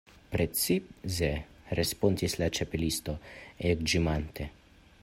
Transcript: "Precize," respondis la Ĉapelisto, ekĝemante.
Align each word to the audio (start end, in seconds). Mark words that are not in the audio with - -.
"Precize," 0.35 1.29
respondis 1.81 2.35
la 2.43 2.49
Ĉapelisto, 2.59 3.17
ekĝemante. 3.75 4.51